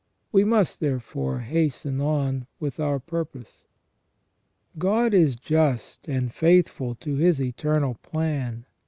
[0.31, 3.65] We must, therefore, hasten on with our purpose
[4.79, 8.65] God is just and faithful to His eternal plan.